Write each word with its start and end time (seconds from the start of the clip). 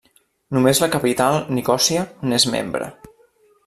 Només 0.57 0.81
la 0.85 0.89
capital, 0.95 1.39
Nicòsia, 1.59 2.09
n'és 2.33 2.51
membre. 2.57 2.93